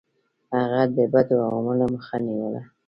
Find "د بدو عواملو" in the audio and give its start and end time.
0.95-1.85